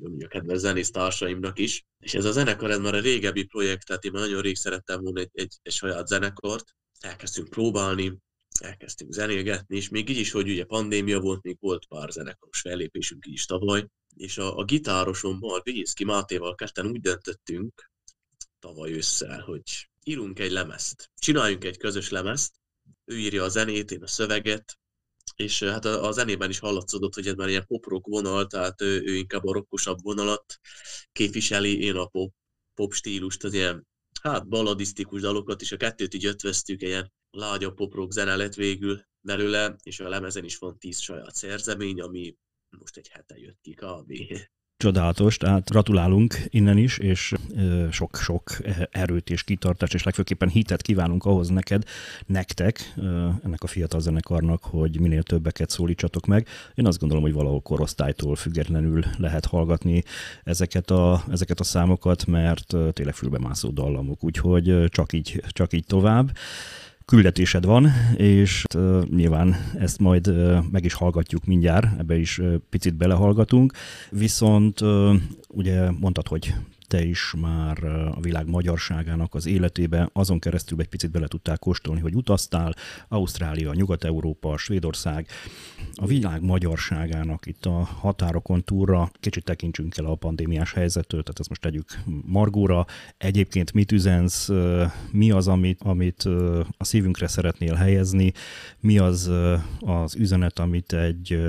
a 0.03 0.29
kedves 0.29 0.59
zenész 0.59 0.91
társaimnak 0.91 1.59
is. 1.59 1.85
És 1.99 2.15
ez 2.15 2.25
a 2.25 2.33
zenekar, 2.33 2.71
ez 2.71 2.79
már 2.79 2.95
a 2.95 3.01
régebbi 3.01 3.45
projekt, 3.45 3.87
tehát 3.87 4.05
én 4.05 4.13
már 4.13 4.23
nagyon 4.23 4.43
rég 4.43 4.57
szerettem 4.57 5.01
volna 5.01 5.21
egy, 5.21 5.31
egy, 5.33 5.59
egy 5.63 5.73
saját 5.73 6.07
zenekart. 6.07 6.75
Elkezdtünk 7.01 7.49
próbálni, 7.49 8.19
elkezdtünk 8.61 9.13
zenélgetni, 9.13 9.77
és 9.77 9.89
még 9.89 10.09
így 10.09 10.19
is, 10.19 10.31
hogy 10.31 10.49
ugye 10.49 10.65
pandémia 10.65 11.21
volt, 11.21 11.43
még 11.43 11.57
volt 11.61 11.87
pár 11.87 12.11
zenekaros 12.11 12.61
fellépésünk 12.61 13.27
is 13.27 13.47
tavaly, 13.47 13.87
és 14.17 14.39
a, 14.39 14.59
a 14.59 14.65
gitárosommal, 14.65 15.61
Vigyészki 15.63 16.05
Mátéval 16.05 16.55
ketten 16.55 16.87
úgy 16.87 17.01
döntöttünk 17.01 17.91
tavaly 18.59 18.93
ősszel, 18.93 19.41
hogy 19.41 19.91
írunk 20.05 20.39
egy 20.39 20.51
lemezt, 20.51 21.11
csináljunk 21.15 21.65
egy 21.65 21.77
közös 21.77 22.11
lemezt, 22.11 22.55
ő 23.05 23.19
írja 23.19 23.45
a 23.45 23.49
zenét, 23.49 23.91
én 23.91 24.03
a 24.03 24.07
szöveget, 24.07 24.79
és 25.37 25.63
hát 25.63 25.85
a, 25.85 26.07
a 26.07 26.13
zenében 26.13 26.51
is 26.51 26.59
hallatszódott, 26.59 27.15
hogy 27.15 27.27
ez 27.27 27.35
már 27.35 27.49
ilyen 27.49 27.67
pop-rock 27.67 28.07
vonal, 28.07 28.47
tehát 28.47 28.81
ő, 28.81 29.03
ő 29.05 29.15
inkább 29.17 29.45
a 29.47 29.53
rockosabb 29.53 29.99
vonalat 30.03 30.59
képviseli, 31.13 31.83
én 31.83 31.97
a 31.97 32.07
pop, 32.07 32.35
pop 32.75 32.93
stílust, 32.93 33.45
az 33.45 33.53
ilyen 33.53 33.87
hát 34.23 34.49
balladisztikus 34.49 35.21
dalokat, 35.21 35.61
és 35.61 35.73
a 35.73 35.77
kettőt 35.77 36.15
így 36.15 36.25
ötvöztük, 36.25 36.83
ilyen 36.83 37.13
lágya 37.31 37.73
pop-rock 37.73 38.13
zene 38.13 38.37
lett 38.37 38.55
végül 38.55 39.05
belőle, 39.21 39.77
és 39.83 40.01
a 40.01 40.09
lemezen 40.09 40.45
is 40.45 40.59
van 40.59 40.79
tíz 40.79 40.99
saját 40.99 41.35
szerzemény, 41.35 42.01
ami 42.01 42.37
most 42.79 42.97
egy 42.97 43.09
hete 43.09 43.39
jött 43.39 43.59
ki 43.61 43.75
kb. 43.75 44.13
Csodálatos, 44.77 45.37
tehát 45.37 45.71
gratulálunk 45.71 46.37
innen 46.49 46.79
is, 46.79 46.99
és 46.99 47.33
sok-sok 47.91 48.57
erőt 48.91 49.31
és 49.31 49.43
kitartást, 49.43 49.95
és 49.95 50.03
legfőképpen 50.03 50.49
hitet 50.49 50.83
kívánunk 50.83 51.25
ahhoz 51.25 51.49
neked, 51.49 51.85
nektek, 52.27 52.95
ennek 53.43 53.63
a 53.63 53.67
fiatal 53.67 54.01
zenekarnak, 54.01 54.63
hogy 54.63 55.01
minél 55.01 55.23
többeket 55.23 55.71
szólítsatok 55.71 56.27
meg. 56.27 56.49
Én 56.75 56.87
azt 56.87 56.99
gondolom, 56.99 57.25
hogy 57.25 57.33
valahol 57.33 57.61
korosztálytól 57.61 58.37
függetlenül 58.37 59.05
lehet 59.19 59.47
hallgatni 59.47 60.03
ezeket 60.45 60.91
a, 60.91 61.25
ezeket 61.31 61.61
a 61.61 61.65
számokat, 61.65 62.27
mert 62.27 62.75
tényleg 62.93 63.15
fülbemászó 63.15 63.71
dallamok, 63.71 64.25
úgyhogy 64.25 64.85
csak 64.89 65.13
így, 65.13 65.43
csak 65.49 65.73
így 65.73 65.87
tovább 65.87 66.31
küldetésed 67.05 67.65
van, 67.65 67.91
és 68.17 68.63
uh, 68.77 69.03
nyilván 69.05 69.57
ezt 69.79 69.99
majd 69.99 70.29
uh, 70.29 70.59
meg 70.71 70.85
is 70.85 70.95
hallgatjuk 70.95 71.45
mindjárt, 71.45 71.99
ebbe 71.99 72.17
is 72.17 72.39
uh, 72.39 72.55
picit 72.71 72.95
belehallgatunk, 72.95 73.73
viszont 74.11 74.81
uh, 74.81 75.15
ugye 75.49 75.91
mondtad, 75.91 76.29
hogy 76.29 76.55
te 76.87 77.05
is 77.05 77.35
már 77.41 77.85
a 77.85 78.21
világ 78.21 78.49
magyarságának 78.49 79.35
az 79.35 79.47
életébe. 79.47 80.09
Azon 80.13 80.39
keresztül 80.39 80.81
egy 80.81 80.89
picit 80.89 81.11
bele 81.11 81.27
tudtál 81.27 81.59
kóstolni, 81.59 82.01
hogy 82.01 82.15
utaztál, 82.15 82.75
Ausztrália, 83.09 83.75
Nyugat-Európa, 83.75 84.57
Svédország, 84.57 85.29
a 85.95 86.07
világ 86.07 86.43
magyarságának 86.43 87.47
itt 87.47 87.67
a 87.67 87.83
határokon 87.83 88.65
túlra, 88.65 89.11
kicsit 89.21 89.45
tekintsünk 89.45 89.97
el 89.97 90.05
a 90.05 90.15
pandémiás 90.15 90.73
helyzettől, 90.73 91.23
tehát 91.23 91.41
ezt 91.41 91.49
most 91.49 91.61
tegyük 91.61 91.99
Margóra. 92.25 92.87
Egyébként 93.17 93.73
mit 93.73 93.93
üzensz, 93.93 94.51
mi 95.11 95.31
az, 95.31 95.49
amit, 95.49 95.83
amit 95.83 96.25
a 96.77 96.85
szívünkre 96.85 97.27
szeretnél 97.27 97.75
helyezni, 97.75 98.33
mi 98.81 98.99
az 98.99 99.31
az 99.81 100.15
üzenet, 100.15 100.59
amit 100.59 100.93
egy 100.93 101.41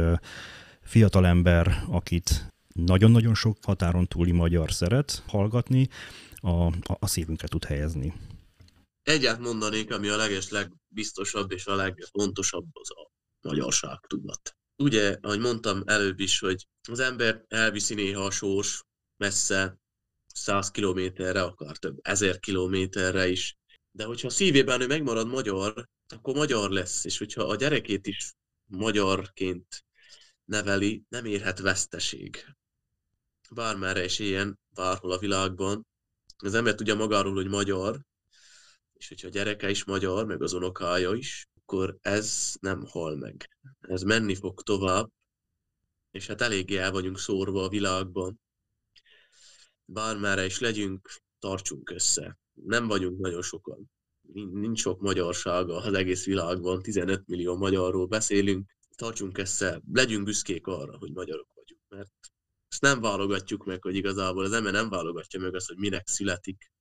fiatalember, 0.81 1.83
akit 1.87 2.53
nagyon-nagyon 2.79 3.35
sok 3.35 3.57
határon 3.61 4.07
túli 4.07 4.31
magyar 4.31 4.71
szeret 4.71 5.23
hallgatni, 5.27 5.89
a, 6.35 6.65
a 6.99 7.07
szívünkre 7.07 7.47
tud 7.47 7.65
helyezni. 7.65 8.13
Egyet 9.03 9.39
mondanék, 9.39 9.93
ami 9.93 10.07
a 10.07 10.15
leges 10.15 10.49
legbiztosabb 10.49 11.51
és 11.51 11.65
a 11.65 11.75
legfontosabb, 11.75 12.65
az 12.71 12.89
a 12.91 13.11
magyarság 13.41 13.99
tudat. 14.07 14.55
Ugye, 14.83 15.17
ahogy 15.21 15.39
mondtam 15.39 15.83
előbb 15.85 16.19
is, 16.19 16.39
hogy 16.39 16.67
az 16.89 16.99
ember 16.99 17.43
elviszi 17.47 17.93
néha 17.93 18.25
a 18.25 18.31
sors 18.31 18.83
messze, 19.17 19.77
száz 20.33 20.71
kilométerre, 20.71 21.41
akár 21.41 21.77
több 21.77 21.97
ezer 22.01 22.39
kilométerre 22.39 23.27
is, 23.27 23.57
de 23.91 24.03
hogyha 24.03 24.29
szívében 24.29 24.81
ő 24.81 24.87
megmarad 24.87 25.27
magyar, 25.27 25.87
akkor 26.07 26.35
magyar 26.35 26.69
lesz, 26.69 27.05
és 27.05 27.17
hogyha 27.17 27.43
a 27.43 27.55
gyerekét 27.55 28.07
is 28.07 28.33
magyarként 28.65 29.85
neveli, 30.45 31.03
nem 31.09 31.25
érhet 31.25 31.59
veszteség. 31.59 32.55
Bármerre 33.55 34.03
is 34.03 34.19
ilyen, 34.19 34.59
bárhol 34.73 35.11
a 35.11 35.17
világban. 35.17 35.87
Az 36.37 36.53
ember 36.53 36.75
tudja 36.75 36.95
magáról, 36.95 37.33
hogy 37.33 37.47
magyar, 37.47 38.01
és 38.93 39.07
hogyha 39.07 39.27
a 39.27 39.31
gyereke 39.31 39.69
is 39.69 39.83
magyar, 39.83 40.25
meg 40.25 40.41
az 40.41 40.53
unokája 40.53 41.13
is, 41.13 41.47
akkor 41.61 41.97
ez 42.01 42.53
nem 42.59 42.85
hal 42.85 43.15
meg. 43.15 43.49
Ez 43.79 44.01
menni 44.01 44.35
fog 44.35 44.61
tovább, 44.61 45.09
és 46.11 46.27
hát 46.27 46.41
eléggé 46.41 46.77
el 46.77 46.91
vagyunk 46.91 47.19
szórva 47.19 47.63
a 47.63 47.69
világban. 47.69 48.39
Bármerre 49.85 50.45
is 50.45 50.59
legyünk, 50.59 51.09
tartsunk 51.39 51.89
össze. 51.89 52.37
Nem 52.53 52.87
vagyunk 52.87 53.19
nagyon 53.19 53.41
sokan. 53.41 53.91
Nincs 54.33 54.79
sok 54.79 54.99
magyarsága 54.99 55.75
az 55.75 55.93
egész 55.93 56.25
világban, 56.25 56.81
15 56.81 57.27
millió 57.27 57.57
magyarról 57.57 58.05
beszélünk. 58.05 58.75
Tartsunk 58.95 59.37
össze, 59.37 59.81
legyünk 59.93 60.23
büszkék 60.23 60.67
arra, 60.67 60.97
hogy 60.97 61.11
magyarok 61.11 61.47
vagyunk, 61.53 61.81
mert 61.89 62.34
ezt 62.81 62.93
nem 62.93 63.01
válogatjuk 63.01 63.65
meg, 63.65 63.81
hogy 63.81 63.95
igazából 63.95 64.43
az 64.43 64.51
ember 64.51 64.73
nem 64.73 64.89
válogatja 64.89 65.39
meg 65.39 65.55
azt, 65.55 65.67
hogy 65.67 65.77
minek 65.77 66.07
születik, 66.07 66.71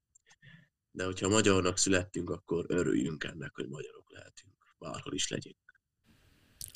de 0.91 1.05
hogyha 1.05 1.29
magyarnak 1.29 1.79
születtünk, 1.79 2.31
akkor 2.31 2.65
örüljünk 2.69 3.25
ennek, 3.25 3.51
hogy 3.55 3.69
magyarok 3.69 4.11
lehetünk, 4.11 4.53
bárhol 4.79 5.13
is 5.13 5.29
legyünk. 5.29 5.57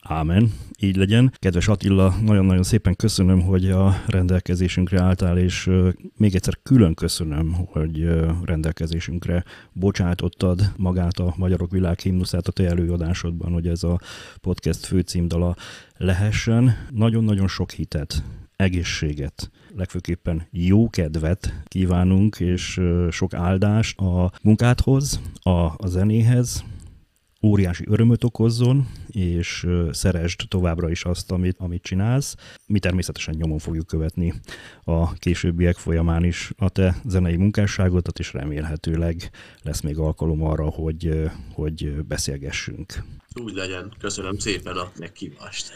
Ámen, 0.03 0.53
így 0.79 0.97
legyen. 0.97 1.33
Kedves 1.39 1.69
Attila, 1.69 2.15
nagyon-nagyon 2.23 2.63
szépen 2.63 2.97
köszönöm, 2.97 3.41
hogy 3.43 3.71
a 3.71 4.03
rendelkezésünkre 4.07 5.01
álltál, 5.01 5.39
és 5.39 5.71
még 6.17 6.35
egyszer 6.35 6.59
külön 6.63 6.95
köszönöm, 6.95 7.53
hogy 7.53 8.05
rendelkezésünkre 8.43 9.45
bocsátottad 9.73 10.73
magát 10.77 11.19
a 11.19 11.35
Magyarok 11.37 11.71
Világ 11.71 11.99
himnuszát 11.99 12.49
a 12.49 12.53
te 12.53 12.67
előadásodban, 12.69 13.53
hogy 13.53 13.67
ez 13.67 13.83
a 13.83 14.01
podcast 14.41 14.87
főcímdala 14.87 15.57
lehessen. 15.97 16.89
Nagyon-nagyon 16.91 17.49
sok 17.49 17.71
hitet, 17.71 18.23
egészséget, 18.59 19.51
legfőképpen 19.75 20.47
jó 20.51 20.90
kedvet 20.90 21.62
kívánunk, 21.64 22.40
és 22.40 22.81
sok 23.11 23.35
áldást 23.35 23.99
a 23.99 24.33
munkádhoz, 24.42 25.21
a, 25.42 25.51
a 25.51 25.87
zenéhez, 25.87 26.64
óriási 27.42 27.85
örömöt 27.88 28.25
okozzon, 28.25 28.87
és 29.07 29.66
szeresd 29.90 30.40
továbbra 30.49 30.90
is 30.90 31.05
azt, 31.05 31.31
amit, 31.31 31.57
amit 31.59 31.83
csinálsz. 31.83 32.35
Mi 32.66 32.79
természetesen 32.79 33.35
nyomon 33.38 33.59
fogjuk 33.59 33.87
követni 33.87 34.35
a 34.85 35.12
későbbiek 35.12 35.77
folyamán 35.77 36.25
is 36.25 36.53
a 36.57 36.68
te 36.68 36.97
zenei 37.05 37.37
munkásságodat, 37.37 38.18
és 38.18 38.33
remélhetőleg 38.33 39.31
lesz 39.62 39.81
még 39.81 39.99
alkalom 39.99 40.42
arra, 40.42 40.71
hogy, 40.71 41.31
hogy 41.53 42.05
beszélgessünk. 42.05 43.05
Úgy 43.42 43.55
legyen. 43.55 43.92
Köszönöm 43.99 44.38
szépen 44.38 44.77
a 44.77 44.90
meghívást. 44.99 45.73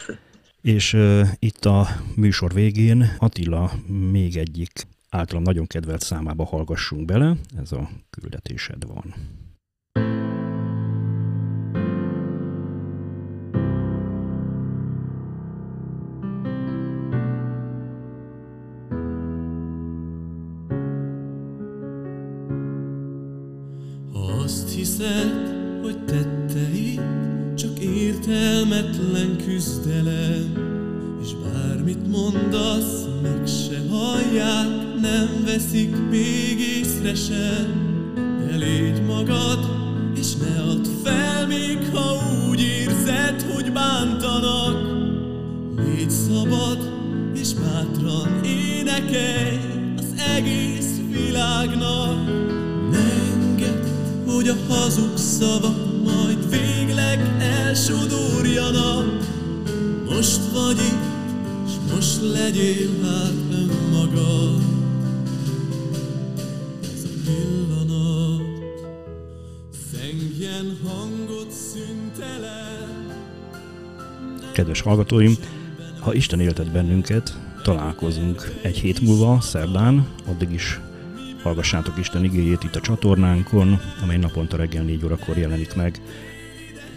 És 0.63 0.93
uh, 0.93 1.29
itt 1.39 1.65
a 1.65 1.87
műsor 2.17 2.53
végén 2.53 3.17
Attila 3.19 3.73
még 4.11 4.37
egyik 4.37 4.87
általam 5.11 5.43
nagyon 5.43 5.67
kedvelt 5.67 6.01
számába 6.01 6.45
hallgassunk 6.45 7.05
bele, 7.05 7.37
ez 7.63 7.73
a 7.73 7.91
küldetésed 8.11 8.87
van. 8.87 9.15
Azt 24.43 24.75
hiszed, 24.75 25.32
értelmetlen 29.03 29.37
küzdelem, 29.47 30.53
és 31.23 31.29
bármit 31.35 32.11
mondasz, 32.11 33.05
meg 33.23 33.47
se 33.47 33.81
hallják, 33.91 35.01
nem 35.01 35.43
veszik 35.45 35.97
még 36.11 36.61
észre 36.61 37.15
sem. 37.15 37.91
De 38.15 38.57
légy 38.57 39.03
magad, 39.07 39.59
és 40.15 40.35
ne 40.37 40.63
add 40.63 40.85
fel, 41.05 41.47
még 41.47 41.79
ha 41.93 42.17
úgy 42.49 42.61
érzed, 42.61 43.43
hogy 43.55 43.73
bántanak. 43.73 44.77
Légy 45.77 46.11
szabad, 46.11 46.91
és 47.35 47.55
bátran 47.55 48.45
énekelj 48.45 49.59
az 49.97 50.23
egész 50.37 51.01
világnak. 51.11 52.27
Ne 52.91 53.13
engedd, 53.41 53.85
hogy 54.27 54.49
a 54.49 54.55
hazug 54.69 55.17
szavak 55.17 55.92
elsodorjanak. 57.73 59.05
Most 60.09 60.41
vagy 60.53 60.77
itt, 60.77 61.05
és 61.67 61.93
most 61.95 62.21
legyél 62.21 62.91
hát 63.03 63.33
önmagad. 63.53 64.61
Ez 66.83 67.05
a 67.05 67.09
pillanat, 67.25 68.43
zengjen 69.93 70.79
hangot 70.85 71.51
szüntelen. 71.51 73.11
Kedves 74.53 74.81
hallgatóim, 74.81 75.35
ha 76.01 76.15
Isten 76.15 76.41
éltet 76.41 76.73
bennünket, 76.73 77.39
találkozunk 77.63 78.53
egy 78.63 78.79
hét 78.79 79.01
múlva, 79.01 79.41
szerdán, 79.41 80.07
addig 80.27 80.53
is 80.53 80.81
Hallgassátok 81.43 81.99
Isten 81.99 82.25
igéjét 82.25 82.65
itt 82.65 82.77
a 82.77 82.81
csatornánkon, 82.81 83.81
amely 84.03 84.17
naponta 84.17 84.57
reggel 84.57 84.83
4 84.83 85.05
órakor 85.05 85.37
jelenik 85.37 85.75
meg. 85.75 86.01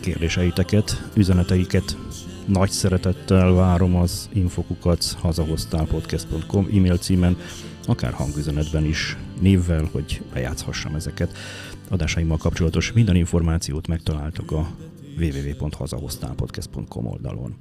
Kérdéseiteket, 0.06 1.10
üzeneteiket 1.15 1.98
nagy 2.46 2.70
szeretettel 2.70 3.52
várom 3.52 3.96
az 3.96 4.30
infokukat 4.34 5.15
hazahoztálpodcast.com 5.20 6.65
e-mail 6.65 6.98
címen, 6.98 7.38
akár 7.86 8.13
hangüzenetben 8.13 8.86
is 8.86 9.18
névvel, 9.39 9.89
hogy 9.91 10.22
bejátszhassam 10.34 10.96
ezeket. 10.96 11.38
Adásaimmal 11.89 12.38
kapcsolatos 12.38 12.91
minden 12.91 13.15
információt 13.15 13.88
megtaláltok 13.88 14.52
a 14.52 14.68
www.hazahoztálpodcast.com 15.20 17.06
oldalon. 17.06 17.56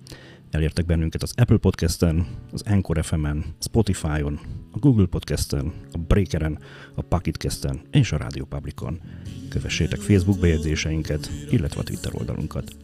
Elértek 0.54 0.86
bennünket 0.86 1.22
az 1.22 1.32
Apple 1.36 1.56
Podcast-en, 1.56 2.26
az 2.52 2.62
Anchor 2.66 3.04
FM-en, 3.04 3.44
Spotify-on, 3.58 4.40
a 4.72 4.78
Google 4.78 5.06
Podcast-en, 5.06 5.72
a 5.92 5.98
Breakeren, 5.98 6.58
a 6.94 7.02
Pocketcast-en 7.02 7.80
és 7.90 8.12
a 8.12 8.16
Radio 8.16 8.44
Publicon. 8.44 9.00
Kövessétek 9.48 10.00
Facebook 10.00 10.38
bejegyzéseinket, 10.38 11.30
illetve 11.50 11.80
a 11.80 11.84
Twitter 11.84 12.14
oldalunkat. 12.14 12.76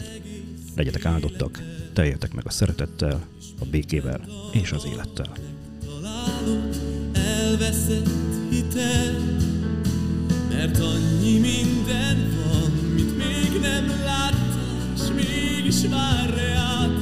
Legyetek 0.77 1.05
áldottak, 1.05 1.63
teljetek 1.93 2.33
meg 2.33 2.47
a 2.47 2.51
szeretettel, 2.51 3.27
a 3.61 3.65
békével 3.71 4.21
és 4.53 4.73
az 4.73 4.87
élettel. 4.87 5.33
Elveszett 7.13 8.11
hitel, 8.51 9.15
mert 10.49 10.79
annyi 10.79 11.39
minden 11.39 12.37
van, 12.45 12.71
mit 12.95 13.17
még 13.17 13.61
nem 13.61 13.87
láttál, 13.89 14.97
s 14.97 15.09
mégis 15.15 15.87
vár 15.87 16.35
reát, 16.35 17.00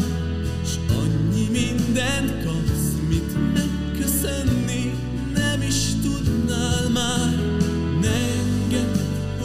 mindent 1.99 2.45
kapsz, 2.45 2.93
mit 3.09 3.55
megköszönni 3.55 4.95
nem 5.35 5.63
is 5.63 5.85
tudnál 6.03 6.89
már. 6.93 7.35
Ne 8.01 8.15
engedd, 8.15 8.97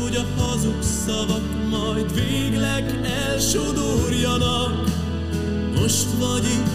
hogy 0.02 0.16
a 0.16 0.42
hazug 0.42 0.82
szavak 0.82 1.70
majd 1.70 2.14
végleg 2.14 3.00
elsodorjanak. 3.30 4.90
Most 5.76 6.08
vagy 6.20 6.44
itt, 6.44 6.72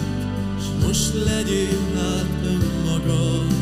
most 0.85 1.13
legyél 1.25 1.79
hát 1.95 2.25
önmagad. 2.43 3.58